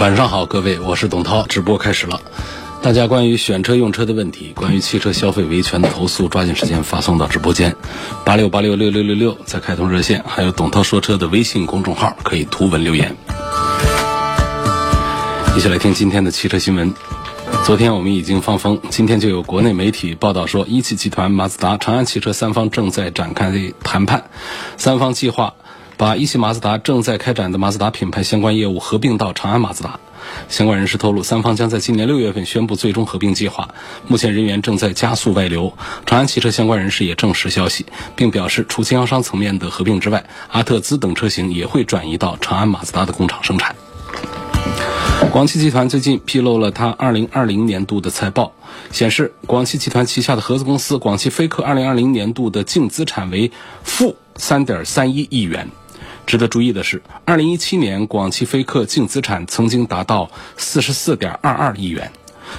[0.00, 2.20] 晚上好，各位，我是董涛，直播开始了。
[2.80, 7.74] 大家关于选车用车的问题，关于汽车消费维权的投诉，抓紧时间发送到直播间，
[8.24, 13.16] 八六八六六六六六，再开通热线，还有董涛说车的微信公众号，可以图文留言。
[15.56, 16.94] 一起来听今天的汽车新闻。
[17.64, 23.52] 昨天我们已经放风，今天就有国内媒体报道说，一汽集团、马自达、长安汽车三方正在展开
[23.82, 24.30] 谈判，
[24.76, 25.54] 三方计划。
[25.98, 29.98] 把一汽马自达正在开展的马自达品牌相关业务合并到长安马自达。
[30.48, 33.74] 相关人士透露，三方将在今年六月份宣布最终合并计划。
[34.06, 35.76] 目前人员正在加速外流。
[36.06, 43.74] 长安汽车相关人士也证实消息，并表示，除经销商层面的合并之外，阿特兹等车型也会转移到长安马自达的工厂生产。
[45.32, 48.52] 广汽集团最近披露了它2020年度的财报，
[48.92, 53.50] 显示广汽集团旗下的合资公司广汽菲克2020年度的净资产为
[53.82, 55.68] 负3.31亿元。
[56.28, 62.12] 值得注意的是，二零一七年广汽菲克净资产曾经达到四十四点二二亿元，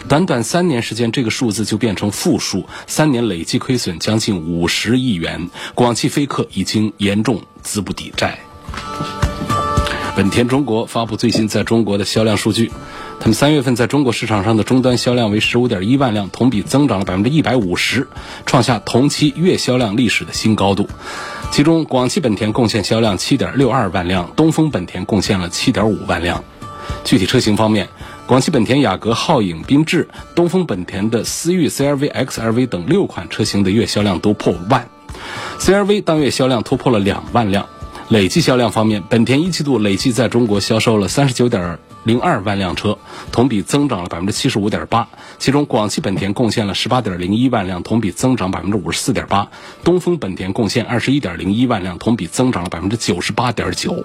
[0.07, 8.39] 短短三年时间，这个数字就变成负数，三年累计亏损将近五十亿元，广汽菲克已经严重资不抵债。
[10.19, 12.73] 本田中国发布最新在中国的销量数据，
[13.21, 18.05] 他们三月份在中国市场上的终端销量为十五点一万辆，同比增长了百分之一百五十，
[18.45, 20.89] 创下同期月销量历史的新高度。
[21.51, 26.43] 其中，广汽本田贡献销量七点六二万辆，东风本田贡献了七点五万辆。
[27.05, 27.87] 具体车型方面，
[28.27, 34.89] 广汽本田雅阁、皓影、缤智，东风本田的思域、CRV、XRV 等六款车型的月销量都破万
[35.59, 37.67] ，CRV 当月销量突破了两万辆。
[38.09, 42.97] 累计销量方面，本田一季度累计在中国销售了三十九点零二万辆车，
[43.31, 45.07] 同比增长了百分之七十五点八。
[45.37, 49.47] 其中，广汽本田贡献了十八点零一万辆，同比增长百分之五十四点八；
[49.83, 54.03] 东风本田贡献二十一点零一万辆，同比增长了百分之九十八点九。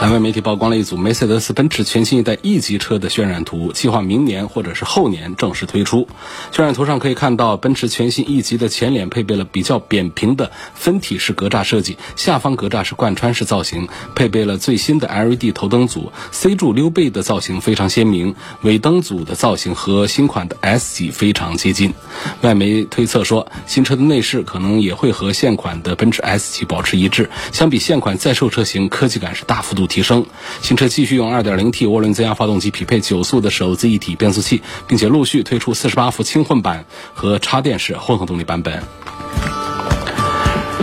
[0.00, 6.08] 海外媒体曝光了一组梅赛德斯奔驰全新一代 E 级车的渲染图，计划明年或者是后年正式推出。
[6.54, 21.92] 渲染图上可以看到，奔驰全新 E 级的前脸配备了比较扁平的分体式格栅设计，下方格栅是贯穿式造型，配备了最新的 LED 头灯组，C 柱溜背的造型非常鲜明，尾灯组的造型和新款的 S 级非常接近。
[22.40, 29.89] 外媒推测说，新车的内饰可能也会和现款的奔驰 S 级保持一致，相比现款在售车型，科技感是大幅度。
[29.90, 30.24] 提升，
[30.62, 38.82] 新车继续用 2.0T 涡轮增压发动机匹配九速的手自一体变速器，并且陆续推出48伏轻混版和插电式混合动力版本。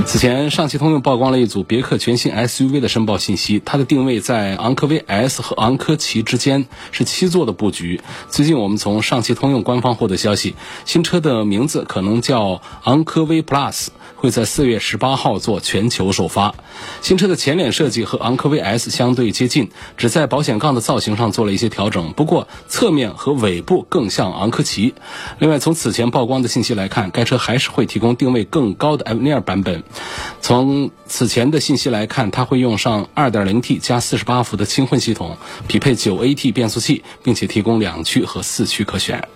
[0.06, 8.00] 此前，上汽通用曝光了一组别克全新 SUV 的申报信息，它的定位在昂科威 S 和昂科旗之间，是七座的布局。
[8.30, 13.88] 最近，我们从上汽通用官方获得消息，新车的名字可能叫昂科威 Plus。
[14.20, 16.56] 会在四月十八号做全球首发。
[17.04, 22.14] 新车的前脸设计和昂科威 S 相对接近，只在保险杠的造型上做了一些调整。
[22.14, 24.96] 不过侧面和尾部更像昂科旗。
[25.38, 29.84] 另外，从此前曝光的信息来看，该车还是会提供定位更高的 a v n i r 版本。
[30.42, 35.38] 从此前的信息来看，它会用上 2.0T 加48伏的轻混系统，
[35.68, 39.28] 匹配 9AT 变速器，并且提供两驱和四驱可选。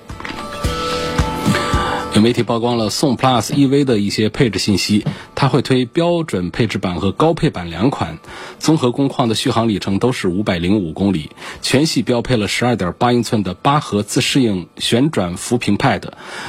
[2.13, 8.19] 有媒体曝光了宋 Plus EV 的一些配置信息，它会推标准配置版和高配版两款，
[8.59, 16.03] 综合工况的续航里程都是五百零五公里，全系标配了十二点八英寸的八核自适应旋转扶贫 Pad，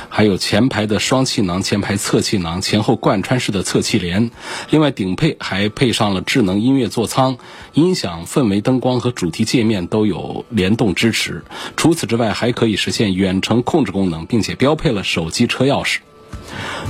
[0.09, 4.33] 还有前排的双气囊、前排侧气囊、前后贯穿式的侧气帘，
[4.71, 7.39] 另外顶配还配上了智能音乐座舱，
[7.73, 11.45] 音响、氛围灯光和主题界面都有联动支持，
[11.77, 15.49] 除此之外还可以实现远程控制功能，并且标配了手机。
[15.53, 15.99] 车钥匙，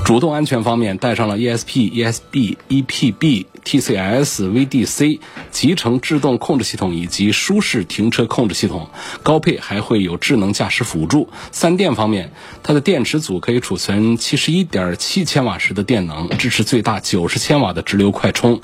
[0.04, 5.18] 主动安全方面带上了 ESP、ESB、EPB、TCS、VDC
[5.50, 8.88] 集成制动控制系统以及舒适停车控制系统，
[9.24, 11.28] 高配还会有智能驾驶辅助。
[11.50, 12.32] 三电方面，
[12.62, 18.60] 它的电池组可以储存七十一点七千瓦时的电能，支持最大九十千瓦的直流快充，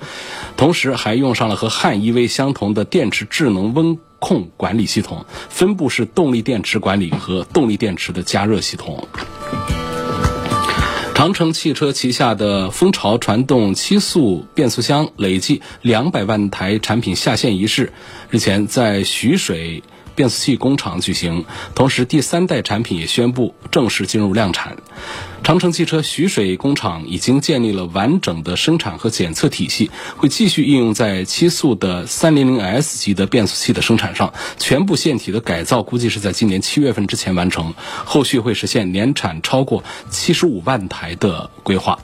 [0.56, 9.06] 同时还用上了和汉 EV 相同的电池智能温控管理系统，分布式动力电池管理和动力电池的加热系统。
[11.18, 17.92] 长城汽车旗下的蜂巢传动七速变速箱累计两百万台产品下线仪式，
[18.30, 19.82] 日前在徐水。
[20.18, 21.44] 变速器工厂举行，
[21.76, 24.76] 同时第三代产品也宣布正式进入量产。
[25.44, 34.34] 长城汽车徐水工厂已经建立了完整的生产和检测体系，会继续应用在七速的 300S 级的变速器的生产上。
[34.58, 37.74] 全部线体的改造估计是在今年七月份之前完成，
[38.04, 42.00] 后续会实现年产超过七十五万台的规划。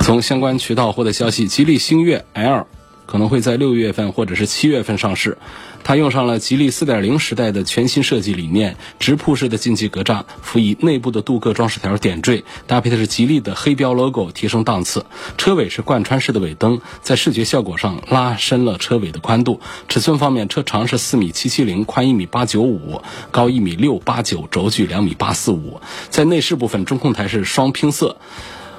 [0.00, 2.66] 从相关渠道获得消息，吉利星越 L
[3.12, 5.36] 可能会在六月份或者是七月份上市。
[5.84, 15.04] 它用上了吉利4.0时代的全新设计理念，直瀑式的进气格栅，辅以内部的镀铬装饰条点缀，搭配的是吉利的黑标 logo，提升档次。
[15.36, 19.60] 车尾是贯穿式的尾灯，在视觉效果上拉伸了车尾的宽度。
[19.88, 25.82] 尺寸方面，车长是四米七七零，宽一米八九五，高一米六八九，轴距两米八四五。
[26.08, 28.16] 在内饰部分，中控台是双拼色。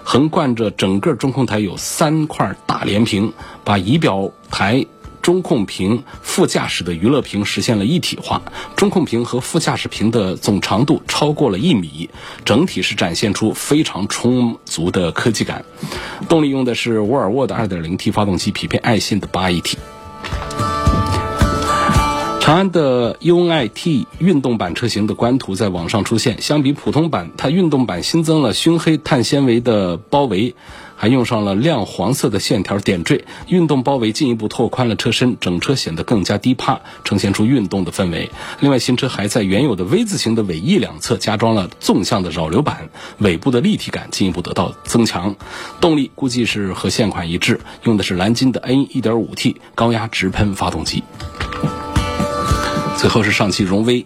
[0.04, 3.34] 横贯着整个中控台有三块大连屏，
[3.64, 4.86] 把仪表台、
[5.22, 8.42] 中控屏、副驾驶的娱乐屏实现了一体化。
[8.76, 12.10] 中控屏和副驾驶屏的总长度超过了一米，
[12.44, 15.64] 整体是展现出非常充足的科技感。
[16.28, 19.76] 动力用的是沃尔沃的 2.0T 发动机，匹配爱信的 8AT。
[22.44, 30.54] 长安的 UNI T 运动版车型的官图在网上出现，相比普通版，它运动版新增了熏黑碳纤维的包围，
[30.98, 33.24] 还用上了亮黄色的线条点缀。
[33.48, 38.30] 运动包围进一步拓宽了车身，整车显得更加低趴，呈现出运动的氛围。
[38.60, 45.34] 另外，新车还在原有的 V 字形的尾翼两侧加装了纵向的扰流板，尾部的立体感进一步得到增强。
[45.80, 51.06] 动力估计是和现款一致，用的是蓝金的 N 1.5T 高压直喷发动机。
[53.04, 54.06] 最后是上汽荣威，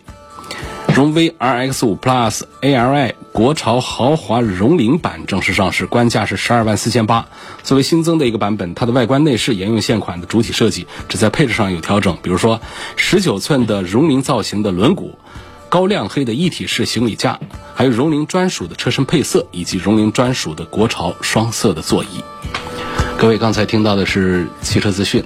[0.96, 7.28] 荣威 RX 五 Plus ALI 国潮豪华荣领版正式上市，官价是十二万四千八。
[7.62, 12.60] 作为新增的一个版本，它的外观内饰沿用现款的主体设计，只在配置上有调整，比如说
[12.96, 15.12] 十九寸的荣领造型的轮毂、
[15.70, 17.40] 高亮黑的一体式行李架，
[17.76, 22.24] 还有荣领专属的车身配色，以及荣领专属的国潮双色的座椅。
[23.20, 25.24] 各位刚才听到的是汽车资讯，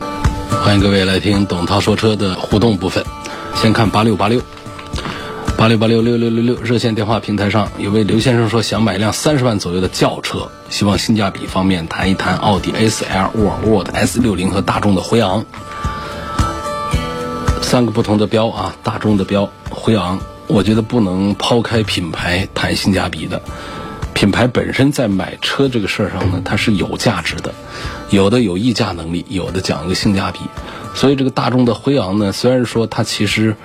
[0.50, 3.02] 欢迎各位来听董涛说车的互动部分。
[3.56, 4.42] 先看八六八六，
[5.58, 15.46] 八六八六六六六六热线电话平台上有位刘先生说想买一辆三十万左右的轿车，希望性价比方面谈一谈奥迪 A4L、沃尔沃的 S60 和大众的辉昂。
[17.62, 23.42] 三个不同的标啊，大众的标，辉昂，我觉得不能抛开品牌谈性价比的。
[24.14, 27.54] 品牌本身在买车这个事儿上呢，它是有价值的，
[28.10, 30.40] 有的有溢价能力，有的讲一个性价比。
[30.94, 33.56] 所以这个大众的辉昂呢，虽然说它其实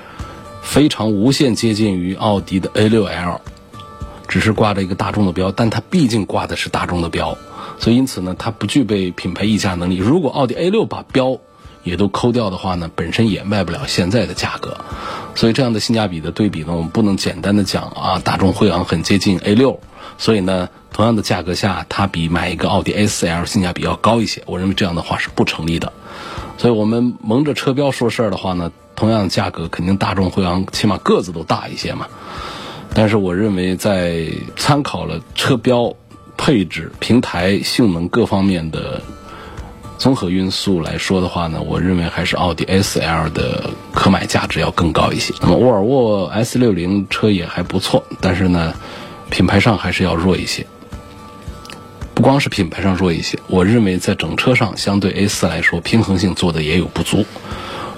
[0.63, 3.41] 非常无限接近于奥迪的 A6L，
[4.29, 7.37] 只是挂着一个大众的标，但它毕竟挂的是大众的标，
[7.79, 9.97] 所以因此呢，它不具备品牌溢价能力。
[9.97, 11.39] 如果奥迪 A6 把标
[11.83, 14.79] 也都抠掉的话呢，本身也卖不了现在的价格。
[15.35, 19.79] 所以这样的性价比的对比呢，我们不能简单的讲啊，大众辉昂很接近 A6，
[20.19, 24.43] 所以呢，同样的价格下，它比买一个奥迪 A4L 性价比要高一些。
[24.47, 25.93] 我认为这样的话是不成立的。
[26.59, 32.07] 所以我们蒙着车标说事儿的话呢，同样的价格肯定大众辉昂起码个子都大一些嘛。
[32.95, 34.27] 但是我认为在
[34.57, 35.95] 参考了车标、
[36.37, 39.03] 配置、平台、性能各方面的
[39.99, 45.35] 综合因素来说的话呢，我认为还是奥迪 S L 的可买价值要更高一些。
[45.43, 48.73] 那么沃尔沃 S 六零车也还不错，但是呢，
[49.29, 50.67] 品牌上还是要弱一些。
[52.17, 57.27] 不光是品牌上弱一些，我认为在整车上相对 A 四来说，平衡性做的也有不足，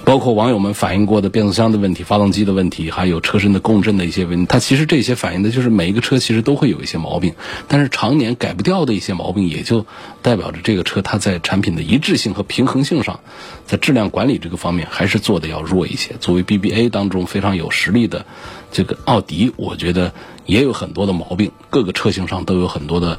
[0.03, 4.45] 包括网友们反映过的变速箱的问题、发动机的问题，还有车身的共振的一些问题。
[4.49, 7.33] 它其实这些反映的就是每一个车其实都会有一些毛病，
[7.69, 9.85] 但是常年改不掉的一些毛病，也就
[10.21, 13.21] 代表着这个车它在产品的一致性和平衡性上，
[13.65, 16.13] 在质量管理这个方面还是做的要弱一些。
[16.19, 18.25] 作为 BBA 当中非常有实力的
[18.69, 20.13] 这个奥迪，我觉得
[20.45, 23.17] 也有很多的毛病，各个车型上都有很多的。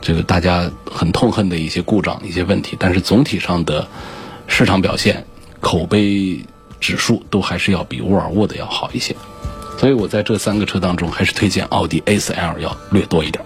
[0.00, 3.86] 这个大家很痛恨的一些故障、一些问题，但是总体上的
[4.46, 5.24] 市场表现、
[5.60, 6.44] 口碑
[6.80, 9.16] 指数都还是要比沃尔沃的要好一些，
[9.78, 13.44] 所以我在这三个车当中，还是推荐奥迪 A4L 要略多一点。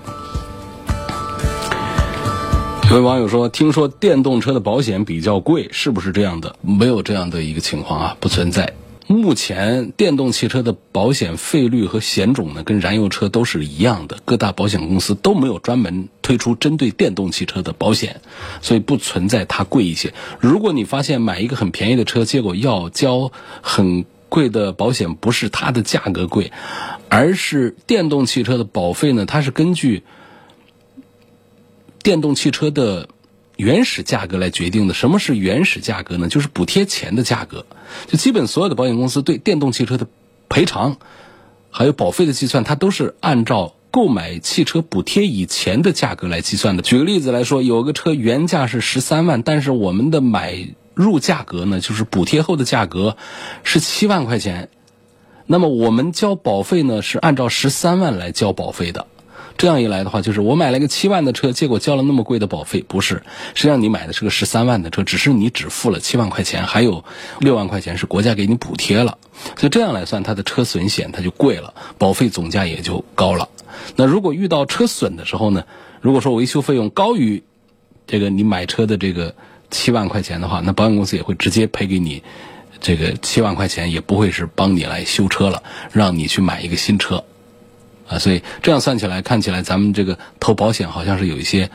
[2.90, 6.57] 有位网友说：“听说电动车的保险比较贵，是不是这样的？
[6.61, 8.75] 没有这样的一个情况啊，不存在。”
[9.10, 14.18] 目前电动汽车的保险费率和险种呢，跟燃油车都是一样的。
[14.24, 18.20] 各大保险公司都没有专门推出针对电动汽车的保险，
[18.62, 20.14] 所以不存在它贵一些。
[20.38, 26.52] 如果你发现买一个很便宜的车，结果要交很贵的保险，不是它的价格贵，
[27.08, 29.26] 而是电动汽车的保费呢？
[29.26, 30.04] 它是根据
[32.04, 33.08] 电动汽车的
[33.60, 34.94] 原始价格来决定的。
[34.94, 36.28] 什么是原始价格呢？
[36.28, 37.66] 就是补贴前的价格。
[38.06, 40.06] 就基本所有的保险公司对电动汽车的
[40.48, 40.96] 赔偿，
[41.70, 46.82] 还有保费的计算，它都是按照购买汽车补贴以前的价格来计算的。
[46.82, 53.16] 举个例子来说，有个车原价是十三万，但是我们的买入价格呢，就是补贴后的价格
[53.62, 54.70] 是七万块钱。
[55.46, 59.06] 那么我们交保费呢，是按照十三万来交保费的。
[59.60, 63.22] 这样一来的话，就是我买了个七万的车，结果交了那么贵的保费，不是？
[63.54, 67.04] 实际上你买的是个十三万的车，只是你只付了七万块钱，还有
[67.40, 69.18] 六万块钱是国家给你补贴了。
[69.58, 73.50] 所以这样来算，它的车损险它就贵了，保费总价也就高了。
[73.96, 75.64] 那如果遇到车损的时候呢？
[76.00, 77.42] 如果说维修费用高于
[78.06, 79.34] 这个你买车的这个
[79.70, 82.22] 七万块钱的话，那保险公司也会直接赔给你
[82.80, 85.62] 这个七万块钱，也不会是帮你来修车了，
[85.92, 87.22] 让你去买一个新车。
[88.10, 91.70] 啊，所以这样算起来，看起来咱们这个投保险好像是有一些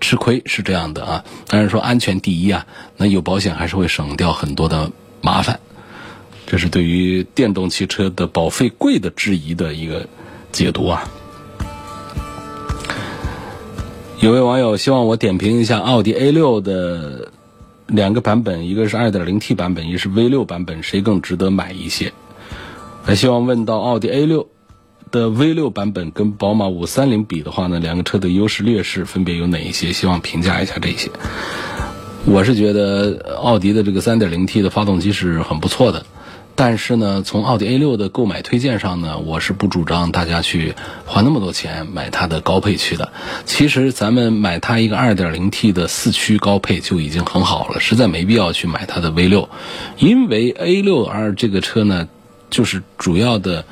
[0.00, 1.24] 吃亏，是这样的啊。
[1.46, 5.60] 但是说安全第一啊，那有保险还是会省掉很多的麻烦。
[6.46, 10.06] 这是对于电动汽车的保费贵的质疑的一个
[10.52, 11.04] 解读啊。
[14.20, 17.30] 有位网友希望我点评一下奥迪 A 六的
[17.86, 22.10] 两个版本，一个是 2.0T 版本，一个是 V6 版本，谁更值得买一些？
[23.02, 24.48] 还希望问到奥迪 A 六。
[25.14, 29.92] 的 V 六版本跟宝马五三零比的话呢，两个车的优势劣势分别有哪一些？
[29.92, 31.08] 希望评价一下这些。
[32.24, 36.04] 我是觉得奥迪的这个三点零 T 的发动机是很不错的，
[36.56, 40.74] 但是呢，从奥迪 A 六的购买推荐上呢，我是不主张大家去
[41.06, 43.12] 花那么多钱买它的高配区的。
[43.44, 49.48] 其实咱们买它一个二点零 T 的四驱高配就已经很好了，实在没必要去买它的 V 六，
[49.96, 52.08] 因为 A 六 R 这个车呢，
[52.50, 53.64] 就是主要的。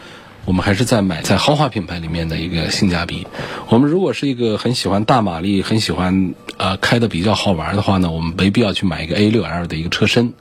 [0.45, 3.27] 我们还是在买在豪华品牌里面的一个性价比。
[3.69, 10.35] 我们如果是一个很喜欢大马力、很喜欢呃开的比较好玩的话呢，我们没必要去买一个 A6L 的一个车身，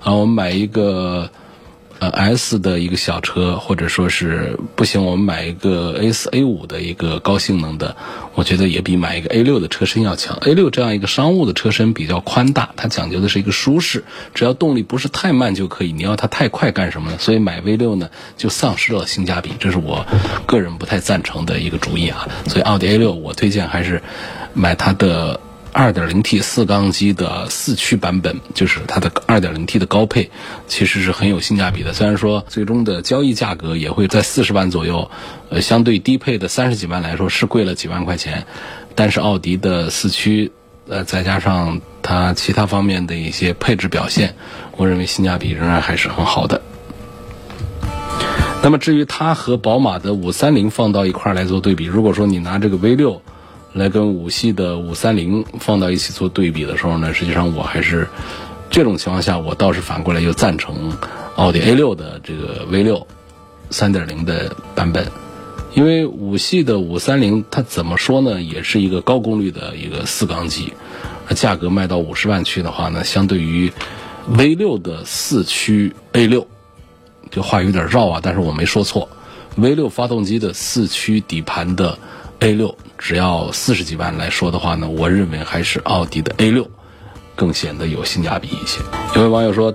[0.00, 1.30] 啊，我们买一个。
[2.02, 7.94] 呃，S 的一个小车，或者说是不行，我们买一个 A 四、A 五的一个高性能的，
[8.34, 10.36] 我觉得也比买一个 A 六的车身要强。
[10.38, 14.02] A 六这样一个商务的车身比较宽大，它讲究的是一个舒适，
[14.34, 15.92] 只要动力不是太慢就可以。
[15.92, 17.18] 你要它太快干什么呢？
[17.20, 20.04] 所以买 V 六呢，就丧失了性价比，这是我
[20.44, 22.26] 个人不太赞成的一个主意啊。
[22.48, 24.02] 所以奥迪 A 六，我推荐还是
[24.54, 25.38] 买它的。
[25.72, 30.30] 2.0T 四缸机的四驱版本，就是它的 2.0T 的高配，
[30.68, 31.94] 其实是很有性价比的。
[31.94, 35.10] 虽然说最终的交易价格也会在四十万左右，
[35.48, 38.46] 呃，相对低配的三十几万来说是贵了几万块钱，
[38.94, 40.52] 但是奥迪的四驱，
[40.88, 44.34] 呃，再加上它其他方面的一些配置表现，
[44.76, 46.60] 我认为性价比仍然还是很好的。
[48.62, 53.20] 那么至于它和宝马的530放到一块来做对比，如果说你拿这个 V6。
[53.72, 58.08] 来跟五系的五三零放到一起做对比的时候呢，实际上我还是
[58.70, 60.92] 这种情况下，我倒是反过来又赞成
[61.36, 63.06] 奥迪 A 六的这个 V 六
[63.70, 65.10] 三点零的版本，
[65.74, 70.74] 因为五系的五三零它怎么说呢，也是一个高功率的一个四缸机，
[71.30, 73.72] 价格卖到五十万去的话呢，相对于
[74.28, 76.46] V 六的四驱 A 六，
[77.30, 79.08] 这话有点绕啊，但是我没说错
[79.56, 81.98] ，V 六发动机的四驱底盘的
[82.42, 82.76] A 六。
[82.98, 86.68] 只要四十几万来说的话呢，我认为还是奥迪的 A 六
[87.36, 88.80] 更显得有性价比一些。
[89.14, 89.72] 有位网友说：“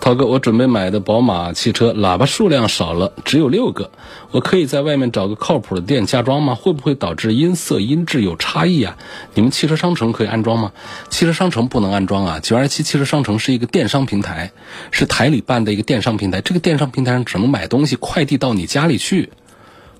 [0.00, 3.92] 涛哥，我准备买的宝马汽车喇叭数量少了，只有六个，
[4.32, 6.56] 我可以在外面找个靠谱的店加装吗？
[6.56, 8.96] 会不会导致音色音质有差异啊？
[9.34, 10.72] 你们汽车商城可以安装吗？
[11.10, 12.40] 汽车商城不能安装啊。
[12.40, 14.50] 九二七汽车商城是一个电商平台，
[14.90, 19.30] 是台里办的一个电商平台，这个电商平台上只能买东西，快递到你家里去。”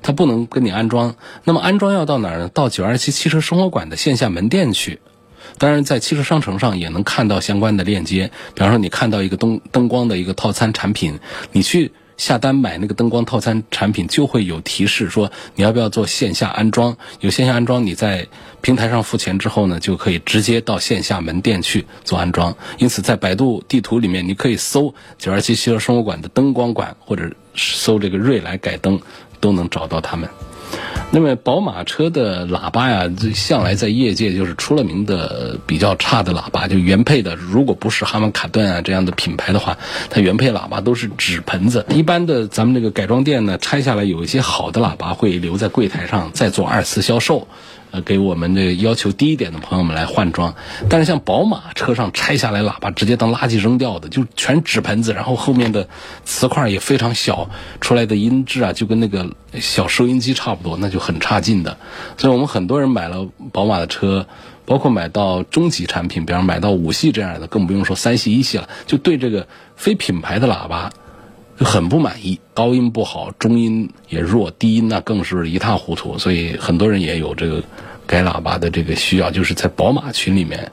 [0.02, 2.48] 它不能跟你安装，那么安装要到哪儿呢？
[2.48, 5.00] 到九二七汽车生活馆的线下门店去。
[5.56, 8.30] 当然，在汽车商城上也能看到相关的链接。
[8.54, 11.18] 比方说，你看到一个灯灯光的一个套餐产品，
[11.52, 16.96] 你去下单买那个灯光套餐产品，就会有提示说你要不要做线下安装。
[17.20, 18.26] 有线下安装，你在
[18.60, 22.54] 平台上付钱之后呢，就可以直接到线下门店去做安装。
[22.78, 29.00] 因此，在百度地图里面，你可以搜九二七汽车生活馆的灯光馆，或者搜这个瑞来改灯。
[29.40, 30.28] 都能找到他们。
[31.10, 39.78] 那么宝马车的喇叭呀，这向来在业界就是出了名的比较差的喇叭，就原配的，如果不是哈曼卡顿啊这样的品牌的话，
[40.10, 41.86] 它原配喇叭都是纸盆子。
[41.88, 47.48] 一般的咱们这个改装店呢，拆下来有一些好的喇叭会留在柜台上再做二次销售。
[47.90, 50.54] 呃，给我们的要求低一点的朋友们来换装，
[50.90, 55.88] 但是像宝马车上拆下来喇叭直接当垃圾扔掉的，就全纸盆子，然后后面的
[56.24, 57.48] 磁块也非常小，
[57.80, 61.78] 出来的音质啊就跟那个小收音机差不多，那就很差劲的。
[62.18, 64.26] 所以我们很多人买了宝马的车，
[64.66, 70.90] 包括买到中级产品，比方买到五系这样的，更不用说三系、一系了，就对这个非品牌的喇叭
[71.58, 76.16] 就很不满意，高音不好，中音也弱，低音那更是一塌糊涂。
[76.18, 77.62] 所以很多人也有这个
[78.06, 80.70] 改喇叭的这个需要，就是在宝马群里面，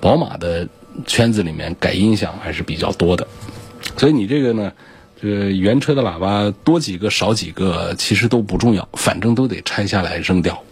[0.00, 0.66] 宝马的
[1.06, 3.26] 圈子里面改音响还是比较多的。
[3.96, 4.72] 所以你这个呢？
[5.22, 10.62] 这个原车的喇叭多几个少几个其实都不重要，反正都得拆下来扔掉。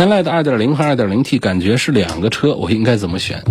[0.00, 3.44] 天籁的2.0和 2.0T 感觉是两个车，我应该怎么选？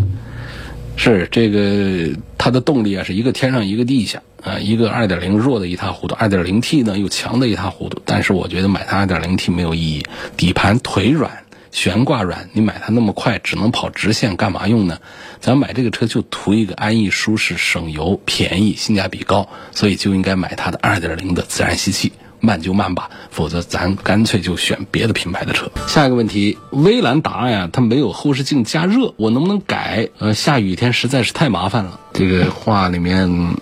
[0.96, 8.02] 是这个它的动力啊，是一个天上一个地下啊，一个2.0弱的一塌糊涂，2.0T 呢又强的一塌糊涂。
[8.04, 10.04] 但是我觉得买它 2.0T 没有意义，
[10.38, 11.30] 底盘腿软。
[11.70, 14.98] 悬挂软，你买它那么快，只能跑直线，干嘛用呢？
[15.40, 25.70] 咱买这个车就图一个安逸、舒适、省油、便宜、性价比高，所以就应该买它的2.0的自然吸气，慢就慢吧，否则咱干脆就选别的品牌的车。
[25.88, 30.10] 下一个问题，威兰达呀，它没有后视镜加热，我能不能改？
[30.20, 32.00] 呃，下雨天实在是太麻烦了。
[32.14, 33.56] 这个话里面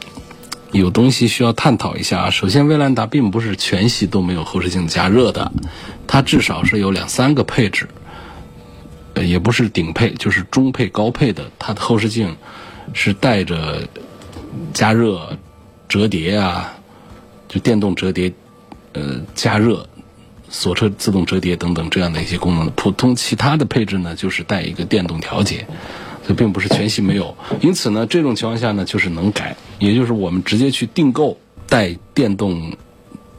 [0.72, 2.30] 有东西需要探讨一下。
[2.30, 5.52] 首先，威兰达并不是全系都没有后视镜加热的。
[6.06, 7.90] 它至少是有两三个配置，
[9.16, 11.52] 也不是顶配，就是中配、高配的。
[11.58, 12.38] 它的后视镜
[12.94, 13.88] 是带着
[14.74, 15.38] 加热、
[15.90, 16.74] 折叠啊，
[17.50, 18.32] 就电动折叠、
[18.98, 19.88] 呃加热、
[20.50, 22.70] 锁车自动折叠等等这样的一些功能。
[22.72, 25.68] 普通其他的配置呢，就是带一个电动调节，
[26.28, 27.38] 这并不是全系没有。
[27.62, 31.38] 因此呢，这种情况下呢，就是能改，也就是我们直接去订购
[31.68, 32.74] 带电动。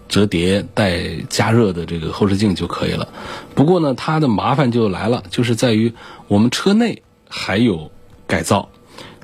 [0.08, 3.06] 折叠带加热的这个后视镜就可以了。
[3.54, 5.92] 不过呢，它的麻烦就来了，就是在于
[6.28, 7.90] 我们车内还有
[8.26, 8.70] 改造。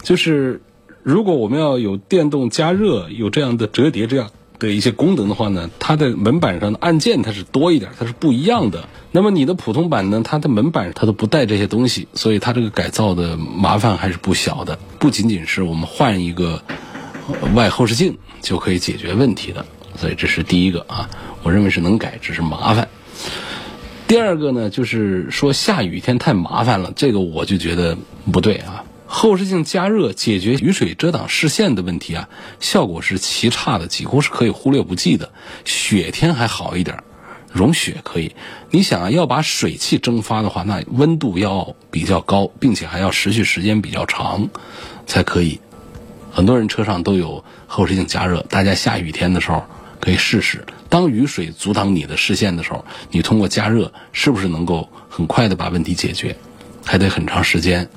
[0.03, 0.61] 就是
[1.03, 4.31] 如果我们要有电动加热、有这样的折叠这样
[4.65, 8.89] 的一些功能的话呢，它的门板上的按键它是多一点，它是不一样的。
[9.13, 14.79] 那么你的普通版呢，它的门板它都不带这些东西，所以它这个改造的麻烦还是不小的。
[14.99, 16.63] 不仅仅是我们换一个
[17.55, 19.67] 外后视镜就可以解决问题的。
[19.97, 21.09] 所以这是第一个啊，
[21.43, 22.89] 我认为是能改，只是麻烦。
[24.07, 27.97] 第二个呢，就是说下雨天太麻烦了，这个我就觉得
[28.31, 28.84] 不对啊。
[29.17, 35.31] 后视镜加热解决雨水遮挡视线的问题啊，效果是极差的，几乎是可以忽略不计的。
[35.65, 36.99] 雪天还好一点，
[37.53, 38.35] 融雪可以。
[38.71, 44.49] 你想啊，要把水汽蒸发的话，那温度要比较高，并且还要持续时间比较长，
[45.07, 45.61] 才可以。
[46.33, 49.65] 很多人车上都有后视镜加热，大家下雨天的时候。
[50.01, 56.37] 可以试试，当雨水阻挡你的视线的时候，你通过加热是不是能够很快的把问题解决？
[56.85, 57.89] 还得很长时间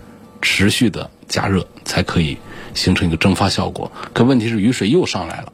[0.42, 2.38] 持续的加热才可以
[2.74, 3.92] 形成一个蒸发效果。
[4.14, 5.52] 可问题是雨水又上来了，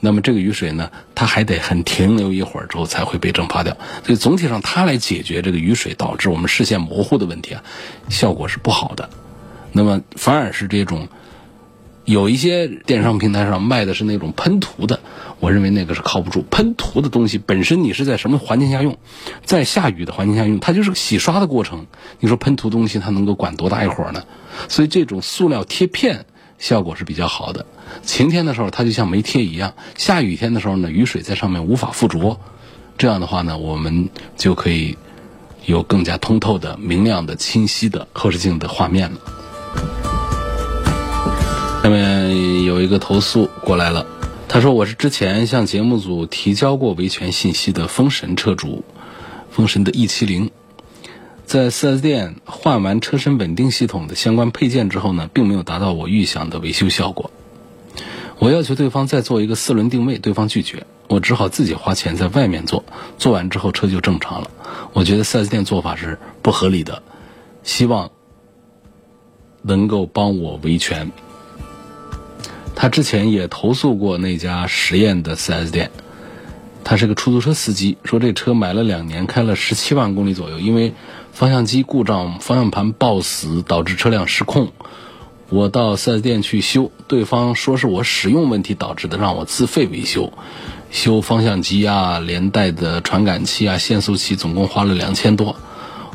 [0.00, 3.76] 那么这个雨水呢，它还得很停留一会儿之后才会被蒸发掉。
[4.04, 7.62] 所以总体上它来解决这个雨水导致我们视线模糊的问题啊，
[8.08, 9.08] 效果是不好的。
[9.72, 11.08] 那么反而是这种。
[12.04, 15.00] 有一些电商平台上卖的是那种喷涂的，
[15.40, 16.44] 我认为那个是靠不住。
[16.50, 18.98] 喷涂的东西本身你是在什么环境下用，
[19.42, 21.86] 在下雨的环境下用，它就是个洗刷的过程。
[22.20, 24.24] 你说喷涂东西它能够管多大一会儿呢？
[24.68, 26.26] 所以这种塑料贴片
[26.58, 27.64] 效果是比较好的。
[28.02, 32.38] 晴天的时候它就像没贴一样，下雨天的时候呢，雨水在上面无法附着。
[32.98, 34.98] 这样的话呢，我们就可以
[35.64, 39.18] 有更加通透的、明亮的、清晰的后视镜的画面了。
[42.74, 44.04] 有一个投诉过来了，
[44.48, 48.84] 他说我是之前向节目组提交过维权信息的风神车主，
[49.48, 50.50] 风神的 E 七零，
[51.46, 57.30] 在 4S 店换完车身稳定系统的相关配件之后呢，并没有达到我预想的维修效果。
[58.40, 62.84] 我要求对方再做一个四轮定位，对方拒绝，我只好自己花钱在外面做，
[63.18, 64.50] 做完之后车就正常了。
[64.92, 67.04] 我觉得 4S 店做法是不合理的，
[67.62, 68.10] 希望
[69.62, 71.12] 能够帮我维权。
[72.74, 75.90] 他之前也投诉过那家实验的 4S 店，
[76.82, 80.92] 他是个出租车司机，说这车买了两年，开了十七万公里左右，因为
[81.32, 84.72] 方向机故障、方向盘抱死导致车辆失控。
[85.50, 90.32] 我到 4S 店去修，对方说是我使用问题导致的，让我自费维修，
[90.90, 95.56] 修方向机啊，连带的传感器啊、限速器，总共花了两千多。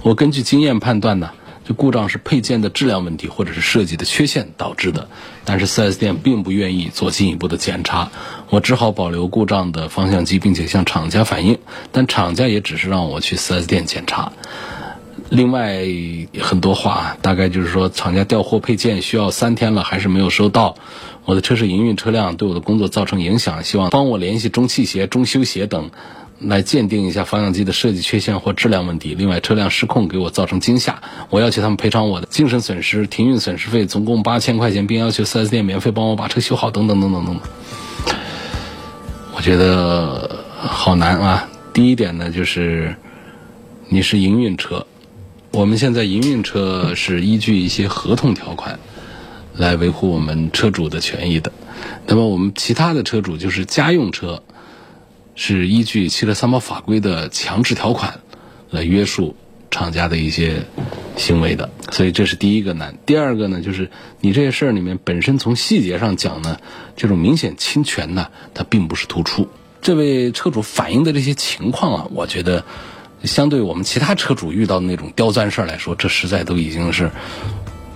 [0.04, 1.32] 我根据经验判断呢。
[1.74, 5.08] 故障是配件的质量问题，或者是设计的缺陷导致的，
[5.46, 8.12] 但是 4S 店并不愿意做进一步的检查，
[8.50, 11.60] 我只好保留故障的方向机，并且向厂家反映，
[11.92, 14.32] 但厂家也只是让我去 4S 店检查。
[15.30, 15.84] 另外
[16.42, 20.76] 很多话，大概就是说，厂家调货配件需要三天了，还是没有收到。
[21.26, 25.92] 我的车是营运车辆，对我的工作造成影响，希望帮我联系中汽协、中修协等。
[26.40, 29.14] 来鉴定一下发动机的设计缺陷或质量问题。
[29.14, 38.16] 另外，车辆失控给我造成惊吓，我要求他们赔偿我的精神损失、停运损失费，总共八千块钱，并要求 4S 店免费帮我把车修好，等等等等等等。
[39.36, 41.50] 我觉得好难啊！
[41.74, 42.96] 第一点呢，就是
[43.90, 44.88] 你是营运车，
[45.52, 48.80] 我们现在营运车是依据一些合同条款
[49.56, 51.52] 来维护我们车主的权益的。
[52.08, 54.42] 那么我们其他的车主就是家用车。
[55.42, 58.20] 是依据汽车三包法规的强制条款
[58.70, 59.38] 来约束
[59.72, 60.66] 厂家的一些
[61.16, 62.98] 行为的，所以这是第一个难。
[63.06, 66.60] 第二个呢，就是你这些事儿里面本身从细节上讲呢，
[66.98, 69.48] 这种明显侵权呢，它并不是突出。
[69.82, 72.66] 这位车主反映的这些情况啊，我觉得
[73.24, 77.10] 相对我们其他车主遇到的那种刁钻事儿来说，这实在都已经是。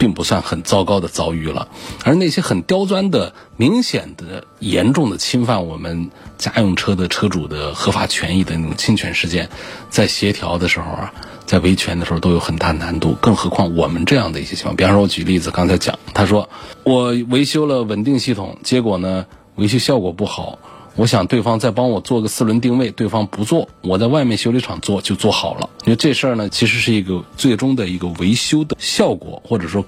[0.04, 1.70] 并不算很糟糕的遭遇了，
[2.04, 9.48] 而那些很刁钻的、明显的、严重的侵犯我们家用车的车主的合法权益的那种侵权事件，
[9.89, 11.13] 在协调的时候啊，
[11.46, 13.13] 在维权的时候都有很大难度。
[13.22, 16.50] 更何况我们这样的一些情况，比方说，我举例子，刚才讲，他说
[16.84, 20.60] 我维修了稳定系统，结果呢，维修效果不好。
[20.95, 25.67] 我想对方再帮我做个四轮定位，对方不做，我在外面修理厂做就做好了。
[25.86, 29.84] 因为这事儿呢，其实是一个最终的一个维修的效果，或者说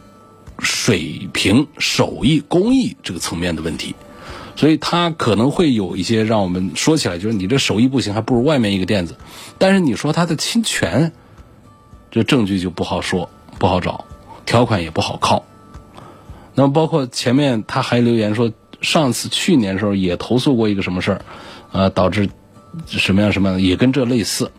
[0.58, 3.94] 水平、手艺、工艺这个层面的问题，
[4.56, 9.16] 所以他可能会有一些让我们说起来，就是你这手艺不行，还不如外面一个店子。
[9.60, 11.12] 但是你说他的侵权，
[12.10, 14.06] 这证据就不好说，不好找，
[14.48, 15.46] 条款也不好靠。
[16.56, 18.52] 那么包括前面他还留言说。
[18.86, 21.22] 上次去年的时候也投诉过一个什么事儿，
[21.74, 22.30] 呃，导致
[22.88, 24.52] 什么样什么样，也跟这类似，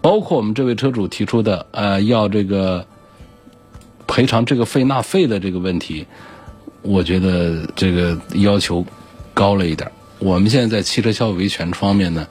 [0.00, 2.86] 包括我们这位车主提出的呃要这个
[4.06, 6.06] 赔偿这个费纳费的这个问题，
[6.80, 8.84] 我觉得这个要求
[9.34, 9.92] 高了一点。
[10.18, 12.26] 我们现在在汽车消费维权方面呢，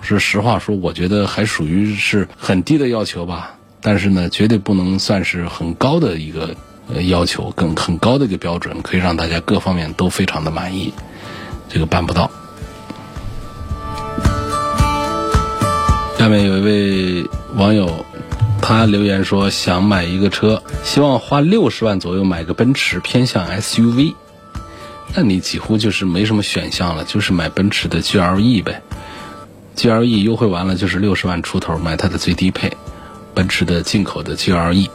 [0.00, 6.54] 是实话说，我觉得还属于是很低的要求吧，但是呢，绝对不能算是很高的一个。
[6.94, 10.92] 呃，要求更很高的一个标准，可以让大家各方面都非常的满意，
[11.68, 12.30] 这个办不到。
[16.18, 18.04] 下面有一位网友，
[18.60, 24.14] 他留言说想买一个车，希望花六十万左右买个奔驰，偏向 SUV。
[25.14, 28.82] 那你几乎就是没什么选项了，就是买奔驰的 GLE 呗。
[29.76, 32.76] GLE 优惠完了就是六十万出头，买它的最低配，
[33.32, 34.88] 奔驰的进口的 GLE。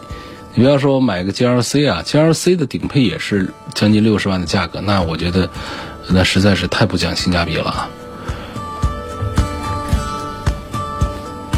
[0.56, 5.50] 你不要说买个 GLC 啊，GLC 的顶配也是将近六十万的价格，那我觉得
[6.10, 7.90] 那实在是太不讲性价比了啊。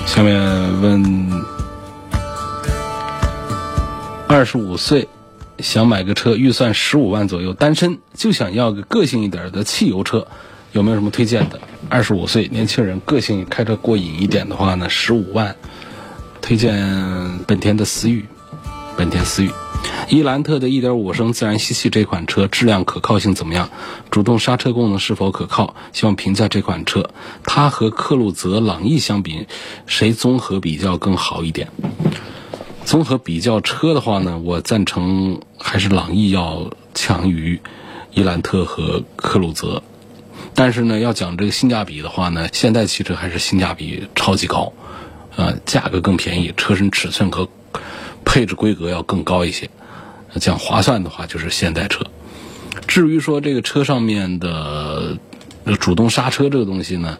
[0.05, 0.39] 下面
[0.81, 1.43] 问，
[4.29, 5.09] 二十五岁
[5.59, 10.25] 想买个车，预算十五万左右，单身就想要个个性一点的汽油车，
[10.71, 11.59] 有没有什么推荐的？
[11.89, 15.53] 二十五岁年轻人，个性开车过瘾一点的话呢，十五万，
[16.39, 18.25] 推荐本田的思域。
[18.97, 19.51] 本田思域，
[20.09, 23.69] 伊兰特的1.5升自然吸气这款车质量可靠性怎么样？
[24.09, 25.75] 主动刹车功能是否可靠？
[25.91, 27.09] 希望评价这款车。
[27.43, 29.47] 它和克鲁泽、朗逸相比，
[29.85, 31.69] 谁综合比较更好一点？
[32.85, 37.59] 综合比较车的话呢，我赞成还是朗逸要强于
[38.13, 39.83] 伊兰特和克鲁泽。
[40.53, 44.71] 但是呢，要讲这个性价比的话呢，现代汽车还是性价比超级高，
[45.35, 47.49] 呃，价格更便宜，车身尺寸和。
[48.35, 49.69] 配置规格要更高一些，
[50.41, 52.05] 讲划算的话就是现代车。
[52.85, 55.17] 至于说这个车上面的
[55.79, 57.17] 主动刹车这个东西呢，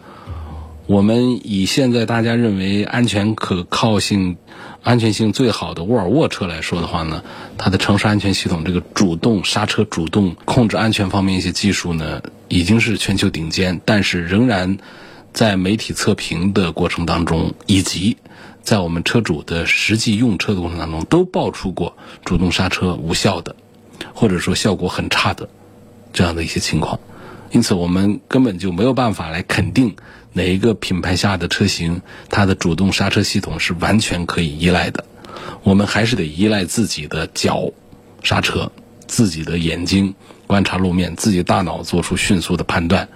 [0.86, 4.36] 我们以现在大家认为安全可靠性、
[4.82, 7.22] 安全性最好的沃尔沃车来说的话呢，
[7.56, 14.76] 它的城市安全系统这个主动刹车、主动控制安全方面一些技术呢，已经是全球顶尖，但是仍然
[15.32, 18.18] 在媒体测评的过程当中以及。
[18.66, 23.54] 在我们车主的实际用车的过程当中，都爆出过主动刹车无效的，
[24.12, 25.48] 或者说效果很差的
[26.12, 26.98] 这样的一些情况。
[27.52, 29.94] 因此，我们根本就没有办法来肯定
[30.32, 35.04] 哪一个品牌下的车型它的主动刹车系统是完全可以依赖的。
[35.62, 37.70] 我们还是得依赖自己的脚
[38.24, 38.72] 刹车，
[39.06, 40.16] 自己的眼睛
[40.48, 43.08] 观察路面，自己大脑做出迅速的判断，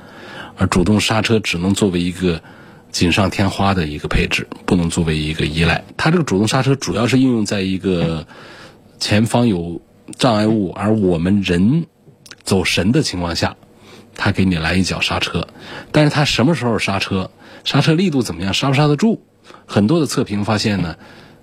[0.57, 2.41] 而主动刹车只能作为一个。
[2.91, 5.85] 锦上添花的一个配置，不能作为一个依赖。
[5.97, 8.27] 它这个主动刹车主要是应用在一个
[8.99, 9.81] 前方有
[10.17, 11.87] 障碍物，而我们人
[12.43, 13.57] 走神的情况下，
[14.15, 15.47] 它给你来一脚刹车。
[15.93, 17.31] 但是它什么时候刹车，
[17.65, 19.23] 刹车力度怎么样，刹不刹得住？
[19.67, 20.97] 很多的测评发现呢，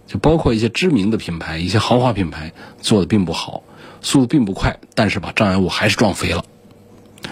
[0.06, 3.64] 就包括一些知名的品牌、一些豪华品牌做的并不好，
[4.02, 6.44] 速度并不快，但是把障碍物还是撞飞了。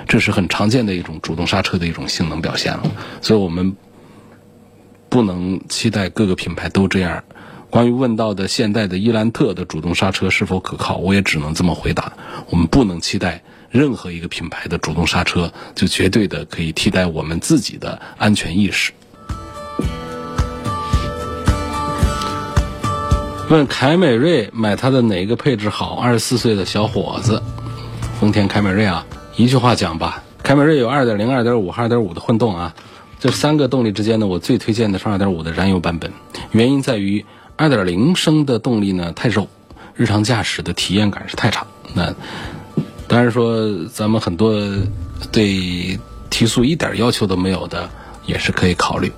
[0.08, 2.84] 这是很常见的一种主动刹车的一种性能表现了，
[3.22, 3.76] 所以我们
[5.16, 7.24] 不能期待各个品牌都这样。
[7.70, 12.12] 关于问到的现代的伊兰特的主动刹车是否可靠，我也只能这么回答：
[12.50, 18.92] 我们不能期待任何一个品牌的主动刹车就绝对的可以替代我们自己的安全意识。
[23.50, 25.96] 问凯美瑞买它的哪个配置好？
[25.96, 27.42] 二十四岁的小伙子，
[28.20, 29.06] 丰田凯美瑞啊。
[29.38, 32.76] 一句话讲吧，凯美瑞有2.0、2.5、2.5的混动啊，
[33.26, 36.14] 这三个动力之间呢，我最推荐的是2.5的燃油版本。
[36.52, 37.26] 原因在于
[37.58, 39.48] 2.0升的动力呢太肉，
[39.96, 41.66] 日常驾驶的体验感是太差。
[41.96, 42.14] 那
[43.08, 44.54] 当然说咱们很多
[45.32, 47.90] 对提速一点要求都没有的，
[48.28, 49.12] 也是可以考虑。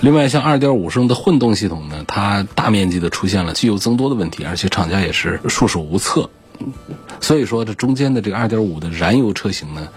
[0.00, 6.30] 另外，像2.5升的混动系统呢，它大面积的出现了机油增多的问题，而且厂家也是束手无策。
[7.20, 9.88] 所以说，这中间的这个2.5的燃油车型呢，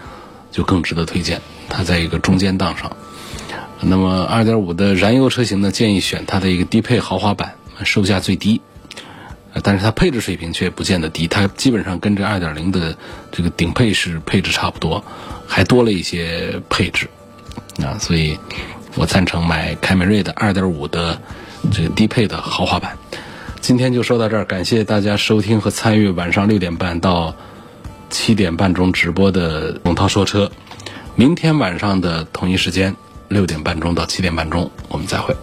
[0.51, 1.39] 就更值得推荐。
[1.69, 2.97] 它在一个中间档上。
[3.85, 8.61] 那么，2.5的燃油车型呢，建议选它的一个低配豪华版，售价最低。
[9.61, 12.97] 但是它配置水平却不见得低，它基本上跟这2.0的
[13.31, 15.03] 这个顶配是配置差不多，
[15.47, 17.07] 还多了一些配置。
[17.83, 18.37] 啊，所以
[18.95, 21.21] 我赞成买凯美瑞的2.5的
[21.71, 22.97] 这个低配的豪华版。
[23.61, 27.35] 今天就说到这儿，感谢大家收听和参与晚上六点半到
[28.09, 30.51] 七点半钟直播的龙涛说车。
[31.15, 32.95] 明天晚上的同一时间，
[33.33, 35.35] 六点半钟到七点半钟，我们再会。